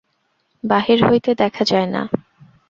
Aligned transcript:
বাহির 0.63 0.99
হইতে 1.07 1.31
দেখা 1.35 1.63
যায় 1.63 1.87
না। 1.87 2.01